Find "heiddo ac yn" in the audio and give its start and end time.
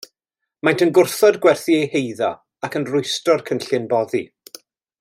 1.91-2.89